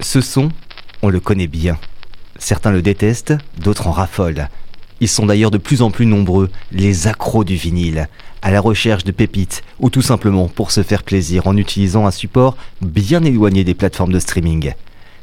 Ce 0.00 0.20
son, 0.20 0.50
on 1.02 1.08
le 1.08 1.20
connaît 1.20 1.46
bien. 1.46 1.78
Certains 2.38 2.70
le 2.70 2.82
détestent, 2.82 3.34
d'autres 3.58 3.86
en 3.86 3.92
raffolent. 3.92 4.48
Ils 5.00 5.08
sont 5.08 5.26
d'ailleurs 5.26 5.50
de 5.50 5.58
plus 5.58 5.82
en 5.82 5.90
plus 5.90 6.06
nombreux, 6.06 6.50
les 6.72 7.06
accros 7.06 7.44
du 7.44 7.56
vinyle, 7.56 8.08
à 8.42 8.50
la 8.50 8.60
recherche 8.60 9.04
de 9.04 9.12
pépites 9.12 9.62
ou 9.78 9.90
tout 9.90 10.02
simplement 10.02 10.48
pour 10.48 10.70
se 10.70 10.82
faire 10.82 11.02
plaisir 11.02 11.46
en 11.46 11.56
utilisant 11.56 12.06
un 12.06 12.10
support 12.10 12.56
bien 12.80 13.22
éloigné 13.24 13.64
des 13.64 13.74
plateformes 13.74 14.12
de 14.12 14.18
streaming. 14.18 14.72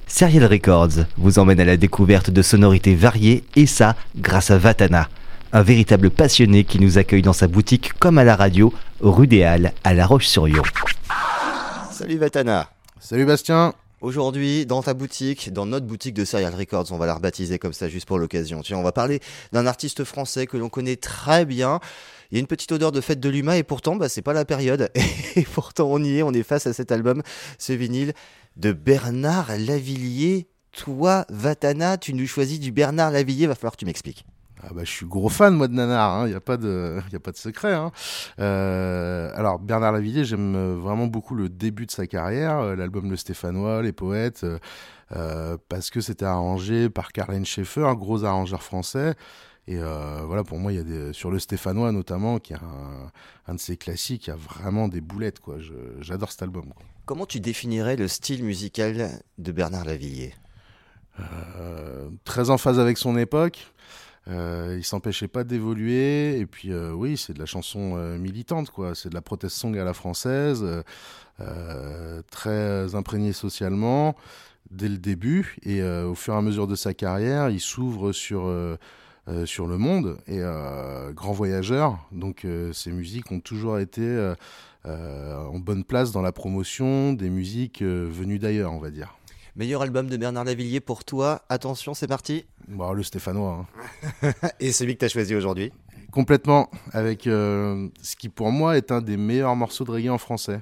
Serial 0.07 0.46
Records 0.46 1.05
vous 1.18 1.40
emmène 1.40 1.60
à 1.60 1.66
la 1.66 1.78
découverte 1.78 2.30
de 2.30 2.42
sonorités 2.42 2.94
variées 2.94 3.44
et 3.55 3.66
ça 3.66 3.96
grâce 4.16 4.52
à 4.52 4.58
Vatana, 4.58 5.10
un 5.54 5.64
véritable 5.64 6.12
passionné 6.12 6.66
qui 6.66 6.80
nous 6.80 6.98
accueille 6.98 7.21
dans 7.21 7.34
sa 7.34 7.48
boutique 7.48 7.94
comme 8.00 8.18
à 8.18 8.24
la 8.24 8.36
radio, 8.36 8.74
rue 9.02 9.28
des 9.28 9.44
Halles 9.44 9.71
à 9.84 9.94
La 9.94 10.05
Roche-sur-Yon. 10.05 10.64
Salut 11.92 12.18
Vatana. 12.18 12.70
Salut 13.00 13.26
Bastien. 13.26 13.74
Aujourd'hui, 14.04 14.66
dans 14.66 14.84
ta 14.84 14.93
boutique, 14.93 15.54
dans 15.54 15.66
notre 15.66 15.86
boutique 15.86 16.14
de 16.14 16.25
Serial 16.25 16.54
Records, 16.54 16.92
on 16.92 16.98
va 16.98 17.06
la 17.06 17.16
rebaptiser 17.16 17.57
comme 17.57 17.71
ça 17.71 17.88
juste 17.88 18.06
pour 18.06 18.20
l'occasion. 18.20 18.61
Tiens, 18.61 18.78
on 18.78 18.84
va 18.84 18.92
parler 18.92 19.21
d'un 19.54 19.66
artiste 19.66 20.04
français 20.04 20.46
que 20.46 20.57
l'on 20.57 20.68
connaît 20.68 20.98
très 20.98 21.46
bien. 21.46 21.80
Il 22.30 22.36
y 22.36 22.38
a 22.38 22.42
une 22.42 22.47
petite 22.47 22.74
odeur 22.74 22.92
de 22.92 23.00
fête 23.00 23.21
de 23.21 23.30
l'humain 23.30 23.54
et 23.54 23.64
pourtant, 23.64 23.96
bah, 23.96 24.10
c'est 24.10 24.21
pas 24.21 24.34
la 24.34 24.44
période. 24.44 24.92
Et 25.38 25.44
pourtant, 25.44 25.88
on 25.89 26.04
y 26.04 26.18
est, 26.18 26.21
on 26.21 26.34
est 26.34 26.44
face 26.44 26.68
à 26.68 26.74
cet 26.74 26.92
album, 26.92 27.24
ce 27.58 27.71
vinyle 27.71 28.11
de 28.58 28.74
Bernard 28.74 29.58
Lavillier. 29.58 30.50
Toi, 30.74 31.25
Vatana, 31.30 31.97
tu 31.97 32.14
nous 32.14 32.28
choisis 32.28 32.59
du 32.59 32.73
Bernard 32.73 33.11
Lavillier, 33.11 33.47
va 33.47 33.56
falloir 33.56 33.72
que 33.72 33.80
tu 33.80 33.86
m'expliques. 33.86 34.25
Ah 34.66 34.73
bah, 34.73 34.84
je 34.86 34.90
suis 34.90 35.06
gros 35.06 35.28
fan 35.28 35.56
moi 35.56 35.67
de 35.67 35.73
Nanar, 35.73 36.22
il 36.22 36.23
hein. 36.23 36.28
n'y 36.30 36.36
a 36.36 36.40
pas 36.40 36.56
de, 36.56 37.02
y 37.12 37.16
a 37.16 37.20
pas 37.20 37.31
de 37.31 37.38
secret. 37.38 37.73
Hein. 37.73 37.92
Euh, 38.40 39.30
alors 39.36 39.59
Bernard 39.59 39.92
Lavillier, 39.92 40.23
j'aime 40.23 40.56
euh, 40.56 40.76
vraiment 40.76 41.08
beaucoup 41.08 41.36
le 41.36 41.50
début 41.50 41.86
de 41.86 41.92
sa 41.92 42.08
carrière, 42.08 42.59
euh, 42.59 42.76
l'album 42.76 43.09
Le 43.09 43.17
Stéphanois, 43.17 43.81
Les 43.81 43.92
Poètes, 43.92 44.45
parce 45.70 45.89
que 45.89 46.02
c'était 46.02 46.26
arrangé 46.26 46.89
par 46.89 47.11
Karlheinz 47.11 47.45
Schaeffer, 47.45 47.86
un 47.86 47.94
gros 47.94 48.23
arrangeur 48.23 48.64
français. 48.64 49.16
Et 49.67 49.78
voilà, 49.78 50.44
pour 50.44 50.58
moi, 50.58 50.73
il 50.73 50.75
y 50.75 50.80
a 50.80 50.83
des, 50.83 51.14
sur 51.14 51.30
le 51.30 51.39
Stéphanois 51.39 51.92
notamment, 51.92 52.39
qui 52.39 52.53
est 52.53 52.58
un, 53.48 53.53
de 53.53 53.59
ses 53.59 53.77
classiques, 53.77 54.27
il 54.27 54.30
y 54.31 54.33
a 54.33 54.36
vraiment 54.36 54.88
des 54.88 55.02
boulettes. 55.02 55.39
quoi. 55.39 55.58
J'adore 56.00 56.31
cet 56.31 56.42
album. 56.42 56.73
Comment 57.05 57.27
tu 57.27 57.39
définirais 57.39 57.95
le 57.95 58.08
style 58.08 58.44
musical 58.44 59.11
de 59.38 59.52
Bernard 59.52 59.86
Lavillier? 59.86 60.33
Très 62.25 62.50
en 62.50 62.58
phase 62.58 62.80
avec 62.80 62.98
son 62.98 63.16
époque. 63.16 63.72
Euh, 64.29 64.75
il 64.77 64.83
s'empêchait 64.83 65.27
pas 65.27 65.43
d'évoluer. 65.43 66.39
Et 66.39 66.45
puis, 66.45 66.71
euh, 66.71 66.91
oui, 66.91 67.17
c'est 67.17 67.33
de 67.33 67.39
la 67.39 67.45
chanson 67.45 67.95
euh, 67.97 68.17
militante, 68.17 68.69
quoi. 68.69 68.95
C'est 68.95 69.09
de 69.09 69.15
la 69.15 69.21
protest 69.21 69.55
song 69.55 69.77
à 69.77 69.83
la 69.83 69.93
française, 69.93 70.65
euh, 71.39 72.21
très 72.31 72.95
imprégnée 72.95 73.33
socialement 73.33 74.15
dès 74.71 74.89
le 74.89 74.97
début. 74.97 75.57
Et 75.63 75.83
au 75.83 76.15
fur 76.15 76.33
et 76.33 76.38
à 76.38 76.41
mesure 76.41 76.67
de 76.67 76.75
sa 76.75 76.93
carrière, 76.93 77.49
il 77.49 77.59
s'ouvre 77.59 78.11
sur. 78.11 78.52
sur 79.45 79.67
le 79.67 79.77
monde 79.77 80.17
et 80.27 80.41
grand 81.13 81.31
voyageur. 81.31 81.97
Donc 82.11 82.45
ces 82.73 82.91
musiques 82.91 83.31
ont 83.31 83.39
toujours 83.39 83.80
été 83.80 84.33
en 84.85 85.59
bonne 85.59 85.83
place 85.83 86.11
dans 86.11 86.21
la 86.21 86.31
promotion 86.31 87.13
des 87.13 87.30
musiques 87.30 87.81
venues 87.83 88.39
d'ailleurs, 88.39 88.73
on 88.73 88.80
va 88.80 88.89
dire. 88.89 89.15
Meilleur 89.55 89.83
album 89.83 90.07
de 90.07 90.17
Bernard 90.17 90.45
Lavillier 90.45 90.79
pour 90.79 91.05
toi. 91.05 91.43
Attention, 91.47 91.93
c'est 91.93 92.07
parti. 92.07 92.43
Bon, 92.67 92.91
le 92.91 93.03
Stéphanois. 93.03 93.67
Hein. 94.23 94.31
Et 94.59 94.71
celui 94.71 94.95
que 94.95 94.99
tu 95.01 95.05
as 95.05 95.09
choisi 95.09 95.35
aujourd'hui 95.35 95.71
Complètement. 96.11 96.71
Avec 96.91 97.27
euh, 97.27 97.87
ce 98.01 98.15
qui 98.15 98.29
pour 98.29 98.51
moi 98.51 98.77
est 98.77 98.91
un 98.91 98.99
des 98.99 99.15
meilleurs 99.15 99.55
morceaux 99.55 99.83
de 99.83 99.91
reggae 99.91 100.09
en 100.09 100.17
français. 100.17 100.59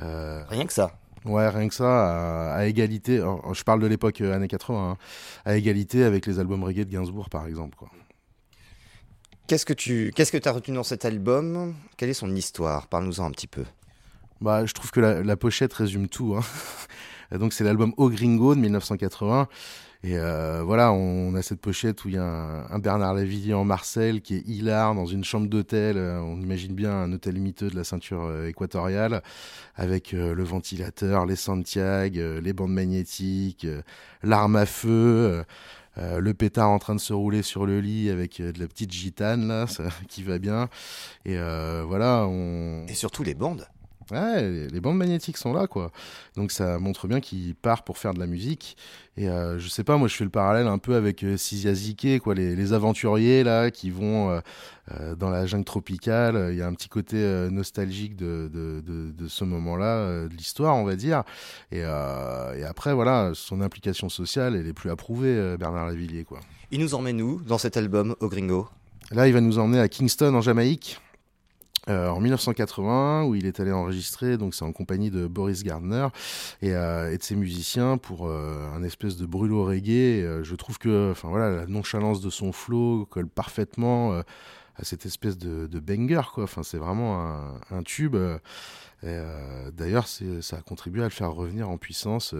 Euh, 0.00 0.42
rien 0.48 0.64
que 0.64 0.72
ça. 0.72 0.98
Ouais, 1.26 1.50
rien 1.50 1.68
que 1.68 1.74
ça, 1.74 2.54
à, 2.54 2.64
égalité. 2.64 3.22
Je 3.52 3.62
parle 3.62 3.80
de 3.80 3.86
l'époque 3.86 4.22
euh, 4.22 4.34
années 4.34 4.48
80, 4.48 4.92
hein, 4.92 4.96
à 5.44 5.56
égalité 5.56 6.02
avec 6.02 6.24
les 6.24 6.38
albums 6.38 6.64
reggae 6.64 6.86
de 6.86 6.90
Gainsbourg, 6.90 7.28
par 7.28 7.46
exemple. 7.46 7.76
Qu'est-ce 9.48 9.66
que 9.66 9.74
tu 9.74 10.12
qu'est-ce 10.16 10.32
que 10.32 10.48
as 10.48 10.52
retenu 10.52 10.76
dans 10.76 10.82
cet 10.82 11.04
album? 11.04 11.74
Quelle 11.98 12.08
est 12.08 12.14
son 12.14 12.34
histoire? 12.34 12.86
Parle-nous-en 12.86 13.26
un 13.26 13.30
petit 13.32 13.46
peu. 13.46 13.64
Bah, 14.40 14.64
je 14.64 14.72
trouve 14.72 14.92
que 14.92 15.00
la, 15.00 15.22
la 15.22 15.36
pochette 15.36 15.74
résume 15.74 16.08
tout. 16.08 16.34
Hein. 16.34 16.42
Donc 17.32 17.52
c'est 17.52 17.64
l'album 17.64 17.92
Au 17.96 18.10
Gringo 18.10 18.54
de 18.54 18.60
1980. 18.60 19.48
Et 20.04 20.16
euh, 20.16 20.62
voilà, 20.64 20.92
on, 20.92 21.34
a 21.34 21.42
cette 21.42 21.60
pochette 21.60 22.04
où 22.04 22.08
il 22.08 22.14
y 22.14 22.18
a 22.18 22.22
un, 22.22 22.78
Bernard 22.78 23.14
Lavillier 23.14 23.54
en 23.54 23.64
Marcel 23.64 24.20
qui 24.20 24.36
est 24.36 24.46
hilar 24.46 24.94
dans 24.94 25.06
une 25.06 25.24
chambre 25.24 25.48
d'hôtel. 25.48 25.96
Euh, 25.98 26.20
on 26.20 26.40
imagine 26.40 26.72
bien 26.72 26.92
un 26.92 27.12
hôtel 27.12 27.40
miteux 27.40 27.68
de 27.68 27.74
la 27.74 27.82
ceinture 27.82 28.22
euh, 28.22 28.46
équatoriale 28.46 29.22
avec 29.74 30.12
le 30.12 30.42
ventilateur, 30.44 31.26
les 31.26 31.36
Santiago, 31.36 32.40
les 32.40 32.52
bandes 32.52 32.72
magnétiques, 32.72 33.66
l'arme 34.22 34.56
à 34.56 34.66
feu. 34.66 35.44
le 35.96 36.32
pétard 36.32 36.70
en 36.70 36.80
train 36.80 36.96
de 36.96 37.00
se 37.00 37.12
rouler 37.12 37.42
sur 37.42 37.64
le 37.64 37.80
lit 37.80 38.10
avec 38.10 38.42
de 38.42 38.58
la 38.58 38.66
petite 38.66 38.92
gitane 38.92 39.46
là, 39.46 39.66
qui 40.08 40.24
va 40.24 40.38
bien. 40.38 40.68
Et 41.24 41.36
voilà, 41.36 42.26
on... 42.28 42.86
Et 42.88 42.94
surtout 42.94 43.22
les 43.22 43.34
bandes. 43.34 43.68
Ouais, 44.10 44.68
les 44.68 44.80
bandes 44.80 44.96
magnétiques 44.96 45.36
sont 45.36 45.52
là, 45.52 45.66
quoi. 45.66 45.90
Donc 46.36 46.50
ça 46.50 46.78
montre 46.78 47.06
bien 47.08 47.20
qu'il 47.20 47.54
part 47.54 47.84
pour 47.84 47.98
faire 47.98 48.14
de 48.14 48.18
la 48.18 48.26
musique. 48.26 48.76
Et 49.18 49.28
euh, 49.28 49.58
je 49.58 49.68
sais 49.68 49.84
pas, 49.84 49.96
moi 49.96 50.08
je 50.08 50.14
fais 50.14 50.24
le 50.24 50.30
parallèle 50.30 50.66
un 50.66 50.78
peu 50.78 50.94
avec 50.94 51.24
euh, 51.24 51.36
Zike, 51.36 52.20
quoi, 52.20 52.34
les, 52.34 52.72
aventuriers 52.72 53.42
là 53.42 53.70
qui 53.70 53.90
vont 53.90 54.30
euh, 54.30 54.40
euh, 54.92 55.14
dans 55.16 55.28
la 55.28 55.44
jungle 55.44 55.64
tropicale. 55.64 56.48
Il 56.52 56.56
y 56.56 56.62
a 56.62 56.66
un 56.66 56.72
petit 56.72 56.88
côté 56.88 57.18
nostalgique 57.50 58.16
de, 58.16 58.48
de, 58.52 58.80
de, 58.80 59.10
de 59.10 59.28
ce 59.28 59.44
moment-là, 59.44 60.28
de 60.28 60.34
l'histoire, 60.34 60.76
on 60.76 60.84
va 60.84 60.96
dire. 60.96 61.24
Et, 61.72 61.80
et, 61.80 62.64
après, 62.64 62.94
voilà, 62.94 63.32
son 63.34 63.60
implication 63.60 64.08
sociale, 64.08 64.56
elle 64.56 64.66
est 64.66 64.72
plus 64.72 64.90
approuvée, 64.90 65.56
Bernard 65.58 65.86
Lavillier, 65.86 66.24
quoi. 66.24 66.40
Il 66.70 66.80
nous 66.80 66.94
emmène 66.94 67.20
où 67.20 67.40
dans 67.42 67.58
cet 67.58 67.76
album, 67.76 68.14
au 68.20 68.28
Gringo? 68.28 68.68
Là, 69.10 69.26
il 69.26 69.32
va 69.32 69.40
nous 69.40 69.58
emmener 69.58 69.80
à 69.80 69.88
Kingston, 69.88 70.34
en 70.34 70.40
Jamaïque. 70.40 71.00
Euh, 71.88 72.08
en 72.08 72.20
1980 72.20 73.24
où 73.24 73.34
il 73.34 73.46
est 73.46 73.60
allé 73.60 73.72
enregistrer, 73.72 74.36
donc 74.36 74.54
c'est 74.54 74.64
en 74.64 74.72
compagnie 74.72 75.10
de 75.10 75.26
Boris 75.26 75.62
Gardner 75.62 76.08
et, 76.60 76.74
euh, 76.74 77.16
de 77.16 77.22
ses 77.22 77.34
musiciens 77.34 77.96
pour 77.96 78.28
euh, 78.28 78.68
un 78.74 78.82
espèce 78.82 79.16
de 79.16 79.24
brûlot 79.24 79.64
reggae. 79.64 80.42
je 80.42 80.54
trouve 80.54 80.78
que, 80.78 81.10
enfin 81.12 81.28
voilà, 81.28 81.50
la 81.50 81.66
nonchalance 81.66 82.20
de 82.20 82.30
son 82.30 82.52
flow 82.52 83.06
colle 83.06 83.28
parfaitement 83.28 84.22
à 84.76 84.84
cette 84.84 85.06
espèce 85.06 85.38
de, 85.38 85.78
banger, 85.80 86.22
quoi. 86.34 86.44
Enfin, 86.44 86.62
c'est 86.62 86.78
vraiment 86.78 87.22
un, 87.22 87.60
un 87.70 87.82
tube. 87.82 88.16
D'ailleurs, 89.02 90.06
ça 90.06 90.56
a 90.56 90.60
contribué 90.60 91.02
à 91.02 91.04
le 91.04 91.10
faire 91.10 91.32
revenir 91.32 91.68
en 91.68 91.78
puissance 91.78 92.34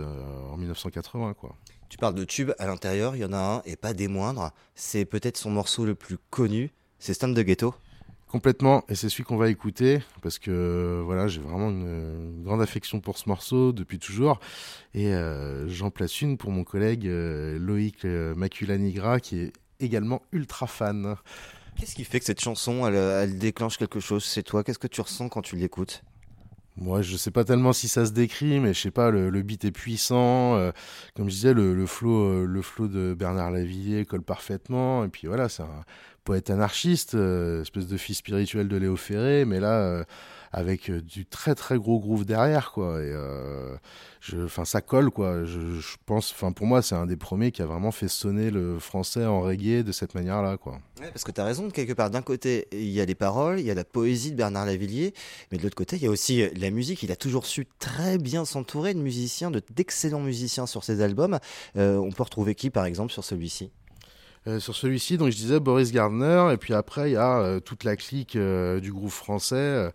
en 0.52 0.56
1980, 0.56 1.34
quoi. 1.34 1.56
Tu 1.88 1.96
parles 1.96 2.14
de 2.14 2.24
tube 2.24 2.52
à 2.58 2.66
l'intérieur, 2.66 3.16
il 3.16 3.20
y 3.20 3.24
en 3.24 3.32
a 3.32 3.38
un 3.38 3.62
et 3.64 3.76
pas 3.76 3.94
des 3.94 4.08
moindres. 4.08 4.50
C'est 4.74 5.06
peut-être 5.06 5.38
son 5.38 5.50
morceau 5.50 5.86
le 5.86 5.94
plus 5.94 6.18
connu, 6.30 6.70
c'est 6.98 7.14
Stand 7.14 7.34
de 7.34 7.42
Ghetto. 7.42 7.74
Complètement, 8.28 8.84
et 8.90 8.94
c'est 8.94 9.08
celui 9.08 9.24
qu'on 9.24 9.38
va 9.38 9.48
écouter 9.48 10.00
parce 10.20 10.38
que 10.38 11.00
voilà, 11.02 11.28
j'ai 11.28 11.40
vraiment 11.40 11.70
une, 11.70 12.42
grande 12.44 12.60
affection 12.60 13.00
pour 13.00 13.16
ce 13.16 13.26
morceau 13.26 13.72
depuis 13.72 13.98
toujours. 13.98 14.38
Et 14.92 15.14
euh, 15.14 15.66
j'en 15.68 15.90
place 15.90 16.20
une 16.20 16.36
pour 16.36 16.50
mon 16.50 16.62
collègue 16.62 17.06
euh, 17.06 17.58
Loïc 17.58 18.04
euh, 18.04 18.34
Macula 18.34 19.20
qui 19.20 19.38
est 19.38 19.52
également 19.80 20.20
ultra 20.32 20.66
fan. 20.66 21.16
Qu'est-ce 21.78 21.94
qui 21.94 22.04
fait 22.04 22.18
que 22.18 22.26
cette 22.26 22.42
chanson 22.42 22.86
elle, 22.86 23.38
déclenche 23.38 23.78
quelque 23.78 24.00
chose 24.00 24.24
C'est 24.24 24.42
toi? 24.42 24.62
Qu'est-ce 24.62 24.78
que 24.78 24.88
tu 24.88 25.00
ressens 25.00 25.30
quand 25.30 25.42
tu 25.42 25.56
l'écoutes? 25.56 26.02
Moi, 26.76 27.00
je 27.02 27.16
sais 27.16 27.30
pas 27.30 27.44
tellement 27.44 27.72
si 27.72 27.88
ça 27.88 28.04
se 28.04 28.12
décrit, 28.12 28.60
mais 28.60 28.72
je 28.72 28.80
sais 28.80 28.90
pas, 28.92 29.10
le, 29.10 29.30
beat 29.42 29.64
est 29.64 29.72
puissant. 29.72 30.70
comme 31.16 31.28
je 31.28 31.34
disais, 31.34 31.54
le, 31.54 31.74
le 31.74 31.86
flow, 31.86 32.46
le 32.46 32.62
flow 32.62 32.86
de 32.86 33.14
Bernard 33.18 33.50
Lavillier 33.50 34.04
colle 34.04 34.22
parfaitement. 34.22 35.04
Et 35.04 35.08
puis 35.08 35.26
voilà, 35.26 35.48
c'est 35.48 35.64
un, 35.64 35.84
poète 36.28 36.50
anarchiste, 36.50 37.14
euh, 37.14 37.62
espèce 37.62 37.86
de 37.86 37.96
fils 37.96 38.18
spirituel 38.18 38.68
de 38.68 38.76
Léo 38.76 38.96
Ferré, 38.96 39.46
mais 39.46 39.60
là 39.60 39.80
euh, 39.80 40.04
avec 40.52 40.90
euh, 40.90 41.00
du 41.00 41.24
très 41.24 41.54
très 41.54 41.78
gros 41.78 41.98
groove 42.00 42.26
derrière 42.26 42.70
quoi. 42.72 43.02
Et 43.02 43.14
enfin 44.44 44.66
ça 44.66 44.82
colle 44.82 45.10
quoi. 45.10 45.46
Je, 45.46 45.96
pense, 46.04 46.32
enfin 46.32 46.52
pour 46.52 46.66
moi 46.66 46.82
c'est 46.82 46.94
un 46.94 47.06
des 47.06 47.16
premiers 47.16 47.50
qui 47.50 47.62
a 47.62 47.66
vraiment 47.66 47.92
fait 47.92 48.08
sonner 48.08 48.50
le 48.50 48.78
français 48.78 49.24
en 49.24 49.40
reggae 49.40 49.82
de 49.82 49.90
cette 49.90 50.14
manière-là 50.14 50.58
quoi. 50.58 50.80
parce 51.00 51.24
que 51.24 51.32
tu 51.32 51.40
as 51.40 51.44
raison 51.44 51.70
quelque 51.70 51.94
part. 51.94 52.10
D'un 52.10 52.20
côté 52.20 52.68
il 52.72 52.90
y 52.90 53.00
a 53.00 53.06
les 53.06 53.14
paroles, 53.14 53.58
il 53.58 53.64
y 53.64 53.70
a 53.70 53.74
la 53.74 53.84
poésie 53.84 54.32
de 54.32 54.36
Bernard 54.36 54.66
Lavillier, 54.66 55.14
mais 55.50 55.56
de 55.56 55.62
l'autre 55.62 55.76
côté 55.76 55.96
il 55.96 56.02
y 56.02 56.06
a 56.06 56.10
aussi 56.10 56.46
la 56.56 56.70
musique. 56.70 57.02
Il 57.02 57.10
a 57.10 57.16
toujours 57.16 57.46
su 57.46 57.66
très 57.78 58.18
bien 58.18 58.44
s'entourer 58.44 58.92
de 58.92 59.00
musiciens, 59.00 59.50
d'excellents 59.70 60.20
musiciens 60.20 60.66
sur 60.66 60.84
ses 60.84 61.00
albums. 61.00 61.38
on 61.74 62.10
peut 62.14 62.22
retrouver 62.22 62.54
qui 62.54 62.68
par 62.68 62.84
exemple 62.84 63.14
sur 63.14 63.24
celui-ci? 63.24 63.70
Euh, 64.48 64.60
sur 64.60 64.74
celui-ci, 64.74 65.18
donc 65.18 65.30
je 65.30 65.36
disais 65.36 65.60
Boris 65.60 65.92
Gardner, 65.92 66.48
et 66.52 66.56
puis 66.56 66.72
après 66.72 67.10
il 67.10 67.14
y 67.14 67.16
a 67.16 67.38
euh, 67.38 67.60
toute 67.60 67.84
la 67.84 67.96
clique 67.96 68.34
euh, 68.34 68.80
du 68.80 68.92
groupe 68.92 69.10
français. 69.10 69.92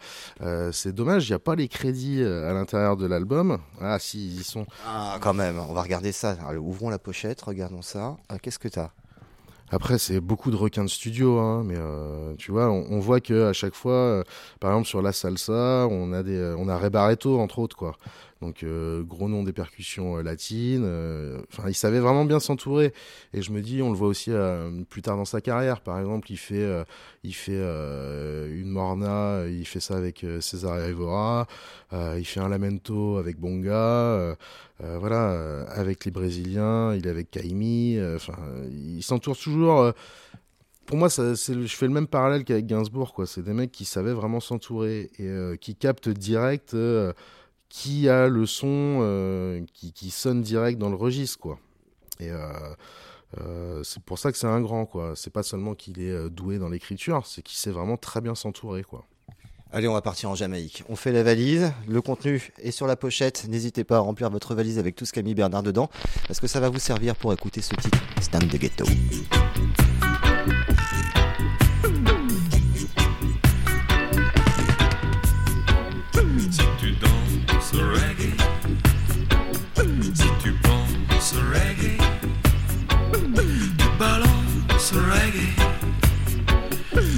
c'est 0.71 0.93
dommage, 0.93 1.27
il 1.27 1.31
n'y 1.31 1.35
a 1.35 1.39
pas 1.39 1.55
les 1.55 1.67
crédits 1.67 2.23
à 2.23 2.53
l'intérieur 2.53 2.95
de 2.95 3.07
l'album. 3.07 3.57
Ah 3.81 3.97
si, 3.99 4.27
ils 4.27 4.41
y 4.41 4.43
sont. 4.43 4.65
Ah 4.85 5.17
quand 5.21 5.33
même, 5.33 5.57
on 5.57 5.73
va 5.73 5.81
regarder 5.81 6.11
ça. 6.11 6.37
ouvrons 6.59 6.89
la 6.89 6.99
pochette, 6.99 7.41
regardons 7.41 7.81
ça. 7.81 8.17
Ah, 8.29 8.37
Qu'est-ce 8.37 8.59
que 8.59 8.67
tu 8.67 8.79
as 8.79 8.91
après, 9.71 9.97
c'est 9.97 10.19
beaucoup 10.19 10.51
de 10.51 10.55
requins 10.55 10.83
de 10.83 10.89
studio, 10.89 11.39
hein, 11.39 11.63
mais 11.65 11.79
tu 12.37 12.51
vois, 12.51 12.69
on, 12.69 12.99
voit 12.99 13.21
que 13.21 13.47
à 13.49 13.53
chaque 13.53 13.73
fois, 13.73 14.23
par 14.59 14.69
exemple 14.69 14.87
sur 14.87 15.01
la 15.01 15.11
salsa, 15.13 15.87
on 15.89 16.13
a 16.13 16.21
des, 16.21 16.53
on 16.59 16.69
a 16.69 16.77
Ray 16.77 16.91
Barreto 16.91 17.39
entre 17.39 17.57
autres, 17.57 17.75
quoi. 17.75 17.95
Donc 18.43 18.65
gros 19.07 19.29
nom 19.29 19.43
des 19.43 19.53
percussions 19.53 20.17
latines. 20.17 20.85
Enfin, 21.51 21.69
il 21.69 21.73
savait 21.73 21.99
vraiment 21.99 22.25
bien 22.25 22.39
s'entourer. 22.39 22.93
Et 23.33 23.41
je 23.41 23.51
me 23.51 23.61
dis, 23.61 23.81
on 23.81 23.89
le 23.89 23.95
voit 23.95 24.07
aussi 24.07 24.31
plus 24.89 25.01
tard 25.01 25.17
dans 25.17 25.25
sa 25.25 25.41
carrière. 25.41 25.81
Par 25.81 25.99
exemple, 25.99 26.31
il 26.31 26.37
fait, 26.37 26.83
il 27.23 27.33
fait 27.33 27.57
une 27.57 28.69
Morna, 28.69 29.45
il 29.47 29.65
fait 29.65 29.79
ça 29.79 29.95
avec 29.95 30.25
César 30.41 30.77
Evora. 30.79 31.47
il 31.91 32.25
fait 32.25 32.39
un 32.39 32.49
Lamento 32.49 33.17
avec 33.17 33.39
Bonga. 33.39 34.35
voilà, 34.79 35.65
avec 35.69 36.05
les 36.05 36.11
Brésiliens. 36.11 36.93
Il 36.95 37.07
est 37.07 37.09
avec 37.09 37.31
Kaimi. 37.31 37.97
Enfin, 38.15 38.37
il 38.69 39.03
s'entoure 39.03 39.37
toujours 39.37 39.93
pour 40.85 40.97
moi, 40.97 41.07
je 41.09 41.65
fais 41.67 41.87
le 41.87 41.93
même 41.93 42.07
parallèle 42.07 42.43
qu'avec 42.43 42.65
Gainsbourg. 42.65 43.13
C'est 43.25 43.43
des 43.43 43.53
mecs 43.53 43.71
qui 43.71 43.85
savaient 43.85 44.13
vraiment 44.13 44.39
s'entourer 44.39 45.11
et 45.17 45.27
euh, 45.27 45.55
qui 45.55 45.75
captent 45.75 46.09
direct 46.09 46.73
euh, 46.73 47.13
qui 47.73 48.07
a 48.07 48.27
le 48.27 48.45
son 48.45 48.99
euh, 49.01 49.65
qui, 49.73 49.93
qui, 49.93 50.11
sonne 50.11 50.43
direct 50.43 50.77
dans 50.77 50.89
le 50.89 50.95
registre. 50.95 51.39
Quoi. 51.39 51.57
Et 52.19 52.29
c'est 53.81 54.03
pour 54.03 54.19
ça 54.19 54.31
que 54.31 54.37
c'est 54.37 54.47
un 54.47 54.61
grand. 54.61 54.85
quoi. 54.85 55.13
C'est 55.15 55.33
pas 55.33 55.41
seulement 55.41 55.73
qu'il 55.73 55.99
est 55.99 56.29
doué 56.29 56.59
dans 56.59 56.69
l'écriture, 56.69 57.25
c'est 57.25 57.41
qu'il 57.41 57.57
sait 57.57 57.71
vraiment 57.71 57.97
très 57.97 58.21
bien 58.21 58.35
s'entourer. 58.35 58.83
quoi. 58.83 59.05
Allez, 59.71 59.87
on 59.87 59.93
va 59.93 60.03
partir 60.03 60.29
en 60.29 60.35
Jamaïque. 60.35 60.83
On 60.87 60.95
fait 60.95 61.11
la 61.11 61.23
valise, 61.23 61.73
le 61.87 61.99
contenu 61.99 62.51
est 62.59 62.69
sur 62.69 62.85
la 62.85 62.95
pochette. 62.95 63.47
N'hésitez 63.49 63.83
pas 63.83 63.97
à 63.97 63.99
remplir 64.01 64.29
votre 64.29 64.53
valise 64.53 64.77
avec 64.77 64.95
tout 64.95 65.05
ce 65.05 65.13
qu'a 65.13 65.23
mis 65.23 65.33
Bernard 65.33 65.63
dedans, 65.63 65.89
parce 66.27 66.39
que 66.39 66.45
ça 66.45 66.59
va 66.59 66.69
vous 66.69 66.77
servir 66.77 67.15
pour 67.15 67.33
écouter 67.33 67.61
ce 67.61 67.73
titre, 67.73 67.97
Stand 68.21 68.49
the 68.49 68.57
Ghetto. 68.57 68.85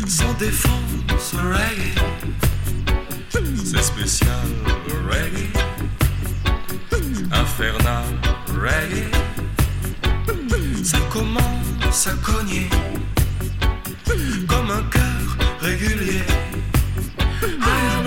Sans 0.07 0.33
défense 0.33 1.33
reggae. 1.33 1.95
C'est 3.63 3.83
spécial 3.83 4.47
reggae, 5.09 5.49
infernal 7.31 8.05
reggae. 8.47 9.09
Ça 10.83 10.99
commence 11.11 12.07
à 12.07 12.13
cogner 12.23 12.69
comme 14.47 14.71
un 14.71 14.83
cœur 14.83 15.37
régulier. 15.61 16.23
I 17.67 18.04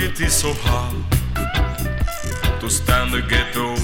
It 0.00 0.20
is 0.20 0.32
so 0.32 0.52
hard 0.54 0.96
to 2.60 2.70
stand 2.70 3.12
the 3.12 3.20
ghetto. 3.22 3.74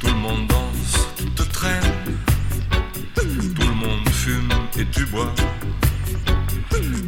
Tout 0.00 0.06
le 0.06 0.14
monde 0.14 0.46
danse, 0.46 1.08
te 1.36 1.42
traîne. 1.42 1.94
Tout 3.14 3.68
le 3.68 3.74
monde 3.74 4.08
fume 4.10 4.52
et 4.78 4.86
tu 4.86 5.04
bois. 5.06 5.32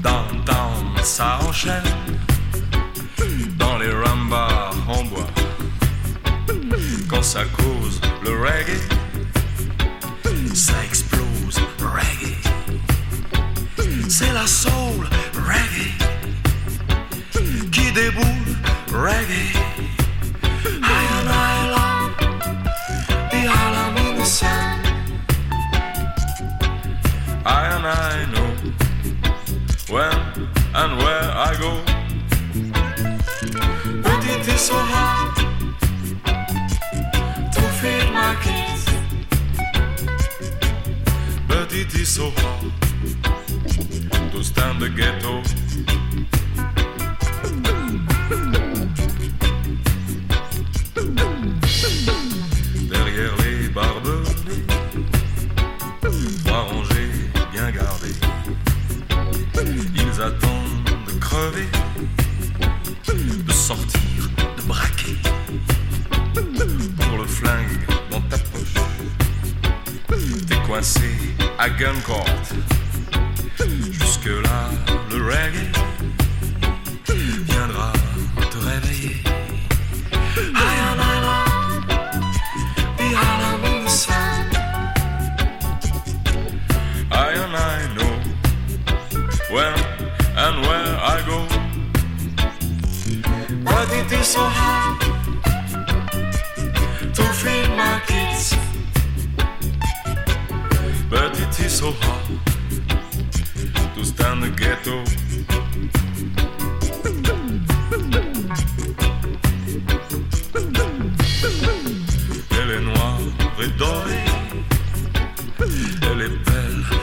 Down, 0.03 0.45
down, 0.45 0.97
ça 1.05 1.39
enchaîne 1.49 1.83
les 3.83 3.93
rambas 3.93 4.71
en 4.87 5.05
bois. 5.05 5.27
Quand 7.09 7.23
ça 7.23 7.45
cause 7.57 8.01
le 8.25 8.31
reggae, 8.31 8.81
ça 10.55 10.75
C'est 14.23 14.33
la 14.33 14.47
soul 14.47 15.09
reggae 15.35 15.91
qui 17.73 17.91
déboule 17.91 18.57
reggae. 18.93 19.51
I 20.81 21.01
and 21.19 21.29
I 21.29 21.71
love 21.75 22.13
the 23.33 23.43
island 23.49 23.99
in 23.99 24.17
the 24.17 24.25
sun. 24.25 24.79
I 27.45 27.67
and 27.75 27.85
I 27.85 28.27
know 28.33 28.51
when 29.91 30.17
and 30.73 30.99
where 31.03 31.29
I 31.49 31.57
go 31.59 31.73
But 34.03 34.25
it 34.25 34.47
is 34.47 34.61
so 34.61 34.77
hard 34.77 35.35
to 37.55 37.63
feel 37.81 38.07
my 38.13 38.37
kiss. 38.45 38.87
But 41.49 41.73
it 41.73 41.93
is 41.97 42.09
so 42.09 42.31
hard 42.31 42.92
to 44.43 44.49
stand 44.49 44.81
the 44.81 44.89
ghetto. 44.89 45.43
Derrière 52.91 53.37
les 53.43 53.69
barbelés, 53.69 54.65
trois 56.45 56.63
rangées 56.63 57.11
bien 57.53 57.71
gardées, 57.71 58.19
ils 59.95 60.21
attendent 60.21 60.91
de 61.07 61.13
crever, 61.21 61.69
de 63.47 63.53
sortir 63.53 64.31
pour 66.99 67.19
le 67.19 67.27
flingue 67.27 67.87
dans 68.11 68.21
ta 68.23 68.39
poche. 68.39 68.75
T'es 70.49 70.59
coincé 70.67 71.11
à 71.59 71.69
Guncourt. 74.33 74.43
Jusque-là, 74.43 74.71
le 75.11 75.25
reggae 75.25 75.71
viendra 77.45 77.93
te 78.51 78.59
réveiller. 78.59 79.23
I 87.15 87.35
and 87.35 87.55
I 87.55 87.89
know 87.95 88.15
when 89.51 89.75
and 90.37 90.57
where 90.67 90.97
I 91.01 91.23
go. 91.27 91.39
But 93.65 93.93
it 93.93 94.13
is 94.13 94.27
so 94.27 94.41
hard 94.41 95.02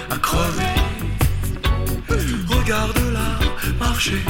à 0.09 0.17
crever. 0.17 0.75
Regarde-la 2.47 3.39
marcher 3.79 4.21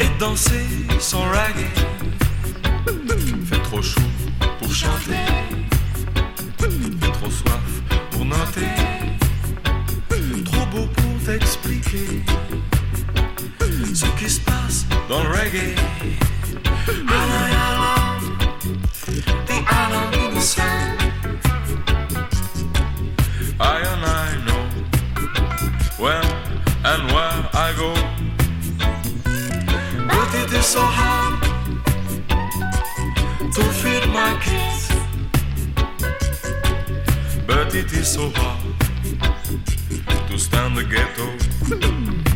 et 0.00 0.18
danser 0.18 0.66
son 0.98 1.22
reggae. 1.22 1.70
Fait 3.48 3.62
trop 3.62 3.82
chaud 3.82 4.00
pour 4.58 4.72
chanter, 4.72 5.24
fait 6.58 7.12
trop 7.12 7.30
soif 7.30 7.60
pour 8.10 8.24
noter, 8.24 8.74
trop 10.44 10.66
beau 10.66 10.86
pour 10.86 11.24
t'expliquer 11.24 12.22
ce 13.94 14.06
qui 14.18 14.30
se 14.30 14.40
passe 14.40 14.86
dans 15.08 15.22
le 15.22 15.30
reggae. 15.30 15.74
the 19.46 19.64
island 19.70 20.14
in. 20.14 20.97
So 30.68 30.80
hard 30.82 31.40
to 33.54 33.62
feed 33.80 34.06
my 34.08 34.38
kids. 34.44 34.90
But 37.46 37.74
it 37.74 37.90
is 37.94 38.06
so 38.06 38.28
hard 38.34 38.60
to 40.28 40.38
stand 40.38 40.76
the 40.76 40.84
ghetto. 40.84 42.27